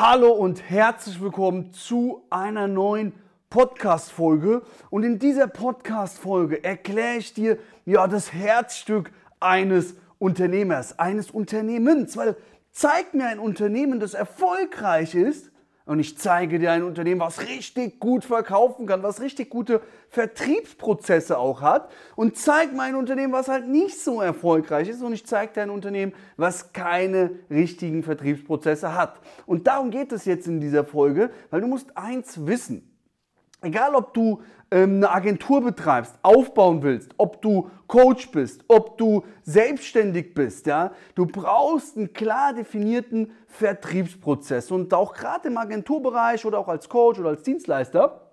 [0.00, 3.12] Hallo und herzlich willkommen zu einer neuen
[3.50, 4.62] Podcast-Folge.
[4.90, 12.16] Und in dieser Podcast-Folge erkläre ich dir ja das Herzstück eines Unternehmers, eines Unternehmens.
[12.16, 12.36] Weil
[12.70, 15.50] zeig mir ein Unternehmen, das erfolgreich ist,
[15.88, 19.80] und ich zeige dir ein Unternehmen, was richtig gut verkaufen kann, was richtig gute
[20.10, 25.14] Vertriebsprozesse auch hat und zeig mir ein Unternehmen, was halt nicht so erfolgreich ist und
[25.14, 29.18] ich zeige dir ein Unternehmen, was keine richtigen Vertriebsprozesse hat.
[29.46, 32.87] Und darum geht es jetzt in dieser Folge, weil du musst eins wissen.
[33.60, 34.40] Egal, ob du
[34.70, 40.92] ähm, eine Agentur betreibst, aufbauen willst, ob du Coach bist, ob du selbstständig bist, ja,
[41.14, 44.70] du brauchst einen klar definierten Vertriebsprozess.
[44.70, 48.30] Und auch gerade im Agenturbereich oder auch als Coach oder als Dienstleister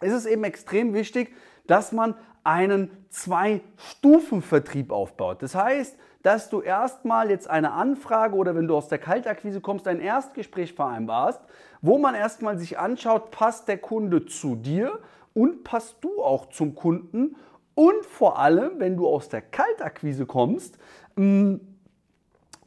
[0.00, 1.34] ist es eben extrem wichtig,
[1.66, 5.42] dass man einen Zwei-Stufen-Vertrieb aufbaut.
[5.42, 9.86] Das heißt, dass du erstmal jetzt eine Anfrage oder wenn du aus der Kaltakquise kommst,
[9.86, 11.40] ein Erstgespräch vereinbarst,
[11.82, 14.98] wo man erstmal sich anschaut, passt der Kunde zu dir
[15.34, 17.36] und passt du auch zum Kunden
[17.76, 20.78] und vor allem, wenn du aus der Kaltakquise kommst,
[21.14, 21.54] mm,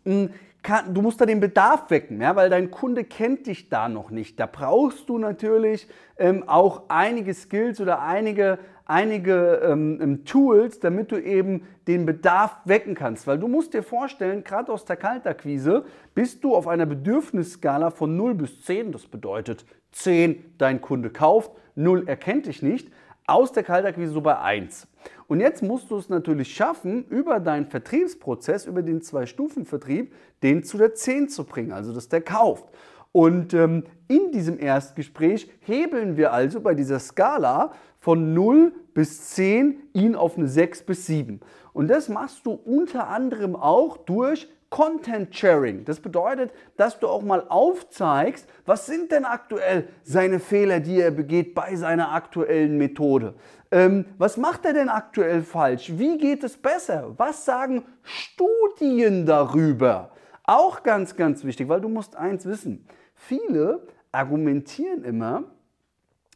[0.05, 0.25] mm,
[0.63, 4.09] kann, du musst da den Bedarf wecken, ja, weil dein Kunde kennt dich da noch
[4.09, 4.39] nicht.
[4.39, 8.57] Da brauchst du natürlich ähm, auch einige Skills oder einige,
[8.89, 13.27] einige ähm, ähm, Tools, damit du eben den Bedarf wecken kannst.
[13.27, 18.17] Weil du musst dir vorstellen, gerade aus der Kaltakquise bist du auf einer Bedürfnisskala von
[18.17, 18.91] 0 bis 10.
[18.91, 22.91] Das bedeutet 10 dein Kunde kauft, 0 erkennt dich nicht.
[23.27, 24.87] Aus der Kaltakquise so bei 1.
[25.27, 30.79] Und jetzt musst du es natürlich schaffen, über deinen Vertriebsprozess, über den Zwei-Stufen-Vertrieb, den zu
[30.79, 32.65] der 10 zu bringen, also dass der kauft.
[33.11, 39.77] Und ähm, in diesem Erstgespräch hebeln wir also bei dieser Skala von 0 bis 10
[39.93, 41.39] ihn auf eine 6 bis 7.
[41.73, 45.83] Und das machst du unter anderem auch durch Content Sharing.
[45.85, 51.11] Das bedeutet, dass du auch mal aufzeigst, was sind denn aktuell seine Fehler, die er
[51.11, 53.33] begeht bei seiner aktuellen Methode.
[53.71, 55.91] Ähm, was macht er denn aktuell falsch?
[55.97, 57.13] Wie geht es besser?
[57.17, 60.11] Was sagen Studien darüber?
[60.49, 62.83] Auch ganz, ganz wichtig, weil du musst eins wissen.
[63.13, 65.43] Viele argumentieren immer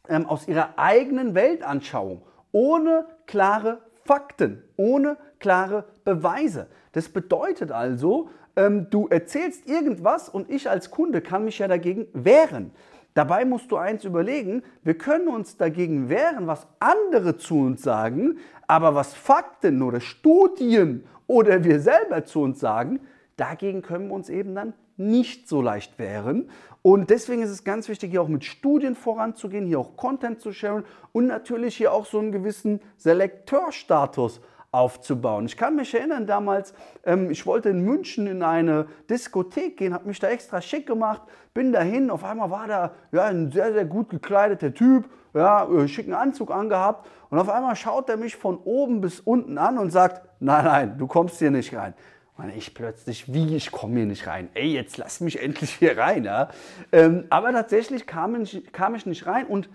[0.08, 6.68] ähm, aus ihrer eigenen Weltanschauung, ohne klare Fakten, ohne klare Beweise.
[6.92, 12.06] Das bedeutet also, ähm, du erzählst irgendwas und ich als Kunde kann mich ja dagegen
[12.12, 12.70] wehren.
[13.14, 18.38] Dabei musst du eins überlegen, wir können uns dagegen wehren, was andere zu uns sagen,
[18.68, 23.00] aber was Fakten oder Studien oder wir selber zu uns sagen,
[23.36, 26.50] dagegen können wir uns eben dann nicht so leicht wehren.
[26.82, 30.52] Und deswegen ist es ganz wichtig, hier auch mit Studien voranzugehen, hier auch Content zu
[30.52, 34.40] sharen und natürlich hier auch so einen gewissen Selekteurstatus
[34.74, 35.46] aufzubauen.
[35.46, 36.74] Ich kann mich erinnern damals,
[37.04, 41.22] ähm, ich wollte in München in eine Diskothek gehen, habe mich da extra schick gemacht,
[41.54, 45.86] bin dahin, auf einmal war da ja, ein sehr, sehr gut gekleideter Typ, ja, äh,
[45.86, 49.90] schicken Anzug angehabt und auf einmal schaut er mich von oben bis unten an und
[49.90, 51.94] sagt, nein, nein, du kommst hier nicht rein.
[52.36, 54.48] Und ich plötzlich, wie, ich komme hier nicht rein.
[54.54, 56.24] Ey, jetzt lass mich endlich hier rein.
[56.24, 56.48] Ja?
[56.90, 59.68] Ähm, aber tatsächlich kam ich, kam ich nicht rein und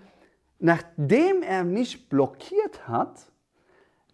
[0.58, 3.30] nachdem er mich blockiert hat,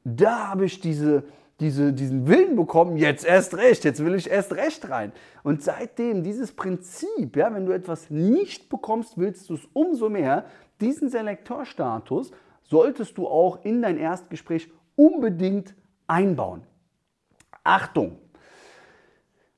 [0.04, 1.24] da habe ich diese,
[1.58, 5.12] diese, diesen Willen bekommen, jetzt erst recht, jetzt will ich erst recht rein.
[5.42, 10.44] Und seitdem dieses Prinzip, ja, wenn du etwas nicht bekommst, willst du es umso mehr.
[10.80, 12.30] Diesen Selektorstatus
[12.62, 15.74] solltest du auch in dein Erstgespräch unbedingt
[16.06, 16.62] einbauen.
[17.64, 18.18] Achtung!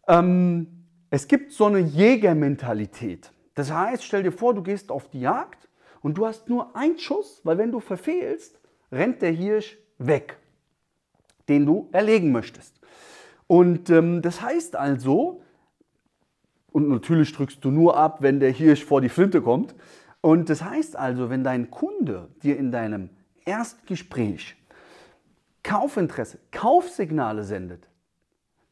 [0.08, 0.66] Ähm,
[1.10, 3.30] es gibt so eine Jägermentalität.
[3.54, 5.68] Das heißt, stell dir vor, du gehst auf die Jagd
[6.00, 8.58] und du hast nur einen Schuss, weil wenn du verfehlst,
[8.90, 10.38] rennt der Hirsch weg,
[11.48, 12.80] den du erlegen möchtest.
[13.46, 15.42] Und ähm, das heißt also,
[16.70, 19.74] und natürlich drückst du nur ab, wenn der Hirsch vor die Flinte kommt.
[20.20, 23.10] Und das heißt also, wenn dein Kunde dir in deinem
[23.44, 24.56] Erstgespräch
[25.62, 27.87] Kaufinteresse, Kaufsignale sendet,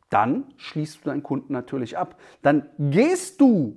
[0.08, 2.16] dann schließt du deinen Kunden natürlich ab.
[2.42, 3.76] Dann gehst du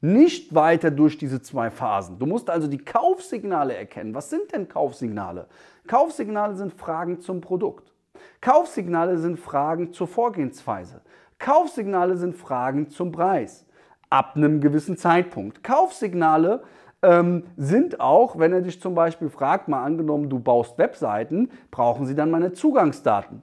[0.00, 2.18] nicht weiter durch diese zwei Phasen.
[2.18, 4.14] Du musst also die Kaufsignale erkennen.
[4.14, 5.48] Was sind denn Kaufsignale?
[5.86, 7.92] Kaufsignale sind Fragen zum Produkt.
[8.40, 11.00] Kaufsignale sind Fragen zur Vorgehensweise.
[11.38, 13.66] Kaufsignale sind Fragen zum Preis
[14.10, 15.62] ab einem gewissen Zeitpunkt.
[15.62, 16.62] Kaufsignale
[17.02, 22.06] ähm, sind auch, wenn er dich zum Beispiel fragt, mal angenommen, du baust Webseiten, brauchen
[22.06, 23.42] sie dann meine Zugangsdaten.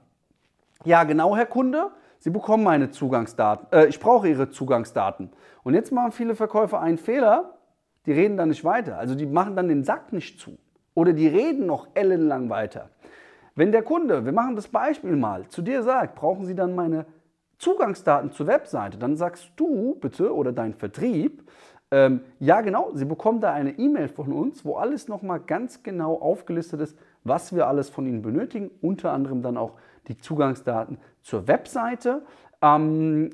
[0.84, 3.66] Ja, genau, Herr Kunde, Sie bekommen meine Zugangsdaten.
[3.72, 5.30] Äh, ich brauche Ihre Zugangsdaten.
[5.62, 7.58] Und jetzt machen viele Verkäufer einen Fehler,
[8.06, 8.98] die reden dann nicht weiter.
[8.98, 10.58] Also die machen dann den Sack nicht zu.
[10.94, 12.90] Oder die reden noch ellenlang weiter.
[13.54, 17.06] Wenn der Kunde, wir machen das Beispiel mal, zu dir sagt, brauchen Sie dann meine
[17.58, 21.42] Zugangsdaten zur Webseite, dann sagst du bitte oder dein Vertrieb,
[21.90, 26.16] ähm, ja genau, Sie bekommen da eine E-Mail von uns, wo alles nochmal ganz genau
[26.20, 29.72] aufgelistet ist, was wir alles von Ihnen benötigen, unter anderem dann auch
[30.08, 32.22] die Zugangsdaten zur Webseite.
[32.62, 33.30] Ähm,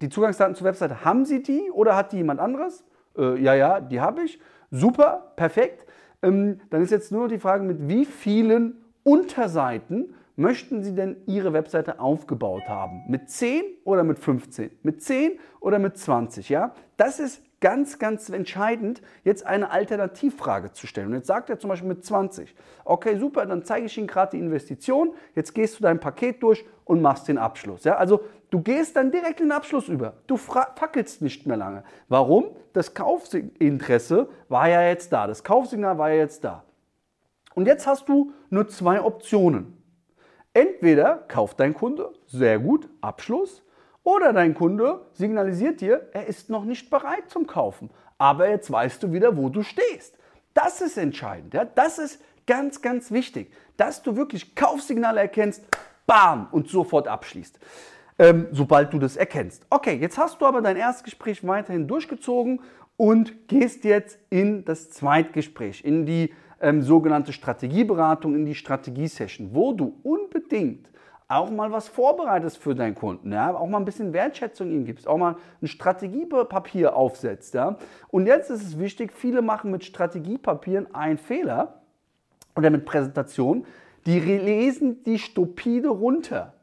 [0.00, 2.84] die Zugangsdaten zur Webseite, haben Sie die oder hat die jemand anderes?
[3.16, 4.40] Äh, ja, ja, die habe ich.
[4.70, 5.86] Super, perfekt.
[6.22, 11.22] Ähm, dann ist jetzt nur noch die Frage, mit wie vielen Unterseiten möchten Sie denn
[11.26, 13.04] Ihre Webseite aufgebaut haben?
[13.08, 14.70] Mit 10 oder mit 15?
[14.82, 16.48] Mit 10 oder mit 20?
[16.48, 16.74] Ja?
[16.96, 21.06] Das ist ganz, ganz entscheidend, jetzt eine Alternativfrage zu stellen.
[21.08, 22.54] Und jetzt sagt er zum Beispiel mit 20,
[22.84, 26.66] okay, super, dann zeige ich Ihnen gerade die Investition, jetzt gehst du dein Paket durch
[26.84, 27.84] und machst den Abschluss.
[27.84, 27.96] Ja?
[27.96, 28.20] Also
[28.50, 30.14] du gehst dann direkt in den Abschluss über.
[30.26, 31.84] Du fackelst nicht mehr lange.
[32.08, 32.50] Warum?
[32.74, 36.64] Das Kaufinteresse war ja jetzt da, das Kaufsignal war ja jetzt da.
[37.54, 39.78] Und jetzt hast du nur zwei Optionen.
[40.52, 43.62] Entweder kauft dein Kunde, sehr gut, Abschluss,
[44.04, 47.90] oder dein Kunde signalisiert dir, er ist noch nicht bereit zum Kaufen.
[48.18, 50.18] Aber jetzt weißt du wieder, wo du stehst.
[50.54, 51.54] Das ist entscheidend.
[51.54, 51.64] Ja?
[51.64, 55.64] Das ist ganz, ganz wichtig, dass du wirklich Kaufsignale erkennst,
[56.06, 57.58] bam, und sofort abschließt.
[58.18, 59.64] Ähm, sobald du das erkennst.
[59.70, 62.60] Okay, jetzt hast du aber dein Erstgespräch weiterhin durchgezogen
[62.96, 69.72] und gehst jetzt in das Zweitgespräch, in die ähm, sogenannte Strategieberatung, in die Strategiesession, wo
[69.72, 70.88] du unbedingt
[71.28, 73.54] auch mal was vorbereitest für deinen Kunden, ja?
[73.54, 77.54] auch mal ein bisschen Wertschätzung ihm gibst, auch mal ein Strategiepapier aufsetzt.
[77.54, 77.76] Ja?
[78.08, 81.82] Und jetzt ist es wichtig, viele machen mit Strategiepapieren einen Fehler
[82.56, 83.64] oder mit Präsentationen,
[84.06, 86.54] die lesen die stupide runter.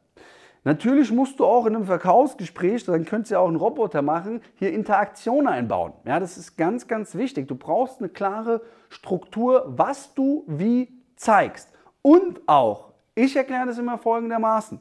[0.62, 4.42] Natürlich musst du auch in einem Verkaufsgespräch, dann könntest du ja auch einen Roboter machen,
[4.56, 5.94] hier Interaktion einbauen.
[6.04, 7.48] Ja, das ist ganz, ganz wichtig.
[7.48, 8.60] Du brauchst eine klare
[8.90, 11.72] Struktur, was du wie zeigst.
[12.02, 12.89] Und auch,
[13.24, 14.80] ich erkläre das immer folgendermaßen.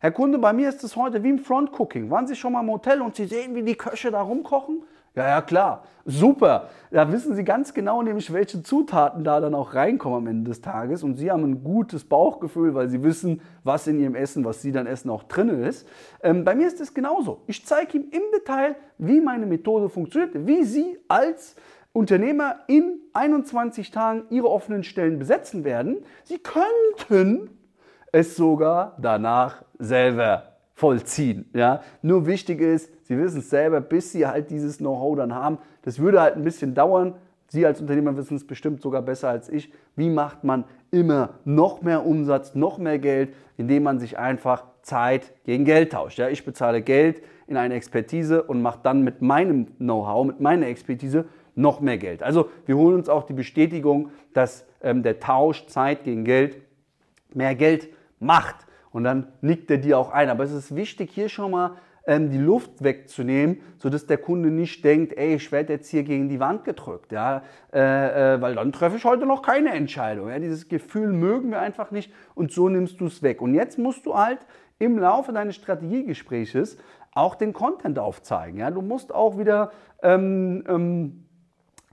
[0.00, 2.10] Herr Kunde, bei mir ist es heute wie im Front-Cooking.
[2.10, 4.82] Waren Sie schon mal im Hotel und Sie sehen, wie die Köche da rumkochen?
[5.16, 5.82] Ja, ja, klar.
[6.04, 6.68] Super.
[6.92, 10.60] Da wissen Sie ganz genau nämlich, welche Zutaten da dann auch reinkommen am Ende des
[10.60, 11.02] Tages.
[11.02, 14.70] Und Sie haben ein gutes Bauchgefühl, weil Sie wissen, was in Ihrem Essen, was Sie
[14.70, 15.88] dann essen, auch drin ist.
[16.22, 17.42] Ähm, bei mir ist es genauso.
[17.48, 21.56] Ich zeige ihm im Detail, wie meine Methode funktioniert, wie Sie als
[21.92, 25.96] Unternehmer in 21 Tagen Ihre offenen Stellen besetzen werden.
[26.22, 27.57] Sie könnten
[28.12, 30.44] es sogar danach selber
[30.74, 31.50] vollziehen.
[31.54, 31.82] Ja?
[32.02, 35.58] Nur wichtig ist, Sie wissen es selber, bis Sie halt dieses Know-how dann haben.
[35.82, 37.14] Das würde halt ein bisschen dauern.
[37.48, 39.72] Sie als Unternehmer wissen es bestimmt sogar besser als ich.
[39.96, 45.32] Wie macht man immer noch mehr Umsatz, noch mehr Geld, indem man sich einfach Zeit
[45.44, 46.18] gegen Geld tauscht.
[46.18, 50.66] Ja, ich bezahle Geld in eine Expertise und mache dann mit meinem Know-how, mit meiner
[50.66, 52.22] Expertise noch mehr Geld.
[52.22, 56.58] Also wir holen uns auch die Bestätigung, dass ähm, der Tausch Zeit gegen Geld
[57.34, 57.88] mehr Geld
[58.20, 58.66] macht.
[58.90, 60.30] Und dann nickt er dir auch ein.
[60.30, 61.76] Aber es ist wichtig, hier schon mal
[62.08, 66.28] ähm, die Luft wegzunehmen, sodass der Kunde nicht denkt, ey, ich werde jetzt hier gegen
[66.28, 67.12] die Wand gedrückt.
[67.12, 67.42] Ja?
[67.72, 70.30] Äh, äh, weil dann treffe ich heute noch keine Entscheidung.
[70.30, 70.38] Ja?
[70.38, 73.42] Dieses Gefühl mögen wir einfach nicht und so nimmst du es weg.
[73.42, 74.38] Und jetzt musst du halt
[74.78, 76.78] im Laufe deines Strategiegespräches
[77.12, 78.58] auch den Content aufzeigen.
[78.58, 78.70] Ja?
[78.70, 79.70] Du musst auch wieder
[80.02, 81.27] ähm, ähm,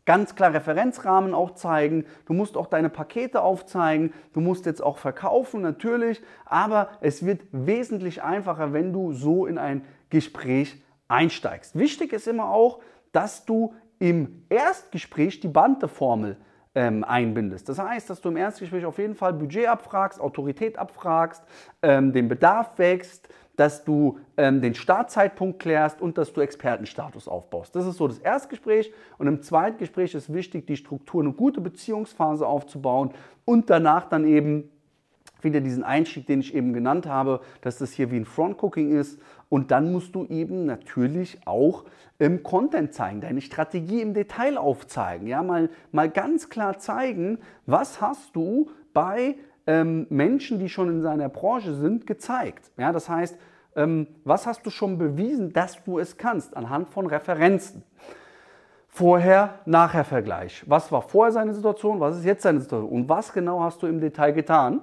[0.05, 2.05] ganz klar Referenzrahmen auch zeigen.
[2.25, 4.13] Du musst auch deine Pakete aufzeigen.
[4.33, 6.21] Du musst jetzt auch verkaufen natürlich.
[6.45, 11.77] Aber es wird wesentlich einfacher, wenn du so in ein Gespräch einsteigst.
[11.77, 12.79] Wichtig ist immer auch,
[13.11, 16.37] dass du im Erstgespräch die Banteformel
[16.75, 17.69] ähm, einbindest.
[17.69, 21.43] Das heißt, dass du im Erstgespräch auf jeden Fall Budget abfragst, Autorität abfragst,
[21.81, 27.75] ähm, den Bedarf wächst, dass du ähm, den Startzeitpunkt klärst und dass du Expertenstatus aufbaust.
[27.75, 28.91] Das ist so das Erstgespräch.
[29.17, 33.11] Und im Zweitgespräch ist wichtig, die Struktur, eine gute Beziehungsphase aufzubauen
[33.45, 34.69] und danach dann eben
[35.41, 39.19] wieder diesen Einstieg, den ich eben genannt habe, dass das hier wie ein Front-Cooking ist.
[39.47, 41.85] Und dann musst du eben natürlich auch
[42.17, 45.27] im Content zeigen, deine Strategie im Detail aufzeigen.
[45.27, 49.35] Ja, mal, mal ganz klar zeigen, was hast du bei
[49.67, 52.71] ähm, Menschen, die schon in seiner Branche sind, gezeigt.
[52.77, 53.37] Ja, das heißt,
[53.75, 57.83] ähm, was hast du schon bewiesen, dass du es kannst, anhand von Referenzen.
[58.87, 60.63] Vorher-Nachher-Vergleich.
[60.67, 63.87] Was war vorher seine Situation, was ist jetzt seine Situation und was genau hast du
[63.87, 64.81] im Detail getan?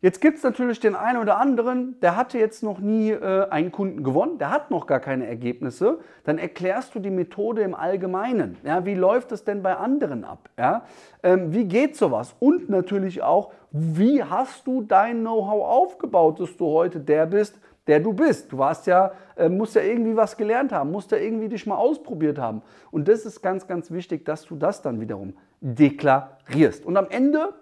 [0.00, 3.72] Jetzt gibt es natürlich den einen oder anderen, der hatte jetzt noch nie äh, einen
[3.72, 5.98] Kunden gewonnen, der hat noch gar keine Ergebnisse.
[6.22, 8.56] Dann erklärst du die Methode im Allgemeinen.
[8.62, 10.50] Ja, wie läuft es denn bei anderen ab?
[10.56, 10.84] Ja?
[11.24, 12.36] Ähm, wie geht sowas?
[12.38, 17.98] Und natürlich auch, wie hast du dein Know-how aufgebaut, dass du heute der bist, der
[17.98, 18.52] du bist.
[18.52, 21.76] Du warst ja, äh, musst ja irgendwie was gelernt haben, musst ja irgendwie dich mal
[21.76, 22.62] ausprobiert haben.
[22.92, 26.86] Und das ist ganz, ganz wichtig, dass du das dann wiederum deklarierst.
[26.86, 27.54] Und am Ende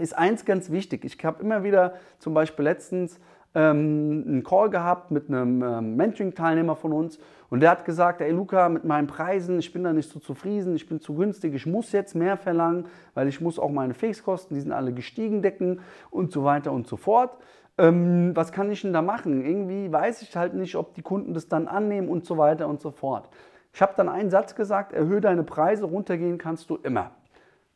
[0.00, 1.04] ist eins ganz wichtig.
[1.04, 3.20] Ich habe immer wieder zum Beispiel letztens
[3.54, 8.30] ähm, einen Call gehabt mit einem ähm, Mentoring-Teilnehmer von uns und der hat gesagt, ey
[8.30, 11.66] Luca, mit meinen Preisen, ich bin da nicht so zufrieden, ich bin zu günstig, ich
[11.66, 15.80] muss jetzt mehr verlangen, weil ich muss auch meine Fixkosten, die sind alle gestiegen, decken
[16.10, 17.36] und so weiter und so fort.
[17.76, 19.44] Ähm, was kann ich denn da machen?
[19.44, 22.80] Irgendwie weiß ich halt nicht, ob die Kunden das dann annehmen und so weiter und
[22.80, 23.28] so fort.
[23.72, 27.12] Ich habe dann einen Satz gesagt, erhöhe deine Preise, runtergehen kannst du immer.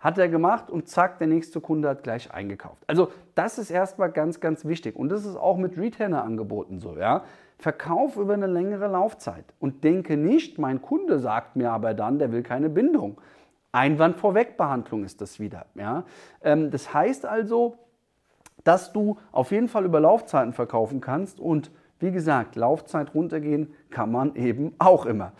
[0.04, 2.82] Hat er gemacht und zack, der nächste Kunde hat gleich eingekauft.
[2.86, 4.96] Also das ist erstmal ganz, ganz wichtig.
[4.96, 6.94] Und das ist auch mit Retainer-Angeboten so.
[6.98, 7.24] Ja?
[7.58, 12.32] Verkauf über eine längere Laufzeit und denke nicht, mein Kunde sagt mir aber dann, der
[12.32, 13.18] will keine Bindung.
[13.72, 15.64] Einwand-Vorweg-Behandlung ist das wieder.
[15.74, 16.04] Ja?
[16.42, 17.78] Ähm, das heißt also,
[18.62, 24.12] dass du auf jeden Fall über Laufzeiten verkaufen kannst und wie gesagt, Laufzeit runtergehen kann
[24.12, 25.32] man eben auch immer.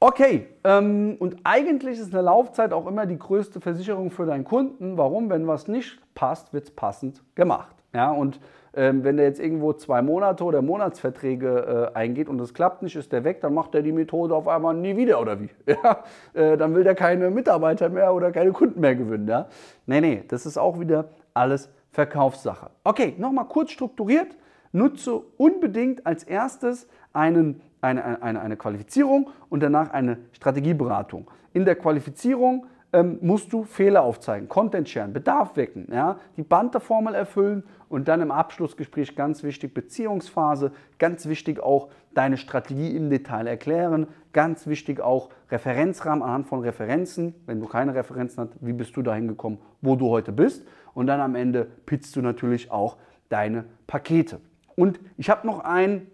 [0.00, 4.96] Okay, ähm, und eigentlich ist eine Laufzeit auch immer die größte Versicherung für deinen Kunden.
[4.96, 5.28] Warum?
[5.28, 7.74] Wenn was nicht passt, wird es passend gemacht.
[7.92, 8.38] Ja, und
[8.74, 12.94] ähm, wenn der jetzt irgendwo zwei Monate oder Monatsverträge äh, eingeht und es klappt nicht,
[12.94, 15.50] ist der weg, dann macht er die Methode auf einmal nie wieder oder wie?
[15.66, 19.26] Ja, äh, dann will der keine Mitarbeiter mehr oder keine Kunden mehr gewinnen.
[19.26, 19.48] Ja?
[19.86, 22.70] Nee, nee, das ist auch wieder alles Verkaufssache.
[22.84, 24.36] Okay, nochmal kurz strukturiert.
[24.70, 31.30] Nutze unbedingt als erstes einen eine, eine, eine Qualifizierung und danach eine Strategieberatung.
[31.52, 37.14] In der Qualifizierung ähm, musst du Fehler aufzeigen, Content sharen, Bedarf wecken, ja, die Banter-Formel
[37.14, 43.46] erfüllen und dann im Abschlussgespräch ganz wichtig Beziehungsphase, ganz wichtig auch deine Strategie im Detail
[43.46, 48.96] erklären, ganz wichtig auch Referenzrahmen anhand von Referenzen, wenn du keine Referenzen hast, wie bist
[48.96, 52.96] du dahin gekommen, wo du heute bist und dann am Ende pitzt du natürlich auch
[53.28, 54.40] deine Pakete.
[54.76, 56.06] Und ich habe noch ein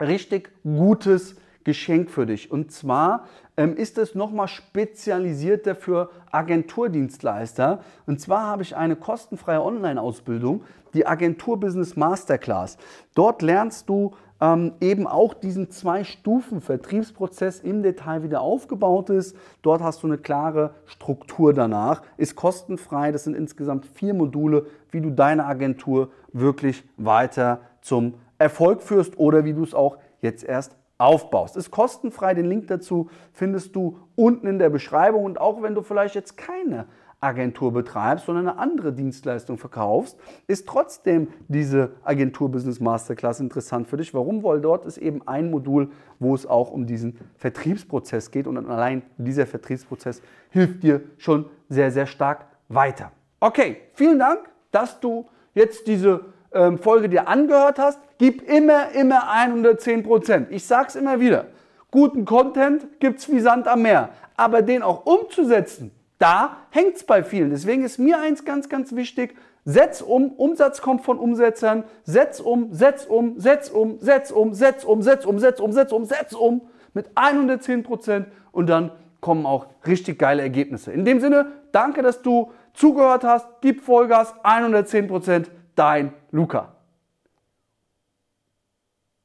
[0.00, 2.50] richtig gutes Geschenk für dich.
[2.50, 3.24] Und zwar
[3.56, 7.80] ähm, ist es nochmal spezialisierter für Agenturdienstleister.
[8.06, 12.76] Und zwar habe ich eine kostenfreie Online-Ausbildung, die Agentur Business Masterclass.
[13.14, 19.36] Dort lernst du ähm, eben auch diesen Zwei-Stufen-Vertriebsprozess im Detail wieder aufgebaut ist.
[19.62, 23.10] Dort hast du eine klare Struktur danach, ist kostenfrei.
[23.10, 29.46] Das sind insgesamt vier Module, wie du deine Agentur wirklich weiter zum Erfolg führst oder
[29.46, 31.56] wie du es auch jetzt erst aufbaust.
[31.56, 35.80] Ist kostenfrei, den Link dazu findest du unten in der Beschreibung und auch wenn du
[35.80, 36.86] vielleicht jetzt keine
[37.20, 43.96] Agentur betreibst, sondern eine andere Dienstleistung verkaufst, ist trotzdem diese Agentur Business Masterclass interessant für
[43.96, 44.12] dich.
[44.12, 44.42] Warum?
[44.44, 49.02] Weil dort ist eben ein Modul, wo es auch um diesen Vertriebsprozess geht und allein
[49.16, 50.20] dieser Vertriebsprozess
[50.50, 53.10] hilft dir schon sehr, sehr stark weiter.
[53.40, 59.30] Okay, vielen Dank, dass du jetzt diese ähm, Folge dir angehört hast, gib immer, immer
[59.30, 60.48] 110 Prozent.
[60.50, 61.46] Ich sage es immer wieder.
[61.90, 64.10] Guten Content gibt es wie Sand am Meer.
[64.36, 67.50] Aber den auch umzusetzen, da hängt es bei vielen.
[67.50, 69.36] Deswegen ist mir eins ganz, ganz wichtig.
[69.64, 71.84] Setz um, Umsatz kommt von Umsetzern.
[72.04, 75.92] Setz um, setz um, setz um, setz um, setz um, setz um, setz um, setz
[75.92, 76.60] um, setz um
[76.94, 80.92] mit 110 Prozent und dann kommen auch richtig geile Ergebnisse.
[80.92, 83.46] In dem Sinne, danke, dass du zugehört hast.
[83.62, 86.73] Gib Vollgas, 110 Prozent dein Luca.